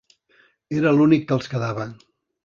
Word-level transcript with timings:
Era 0.79 0.93
l'únic 0.99 1.27
que 1.31 1.35
els 1.37 1.49
quedava. 1.51 1.85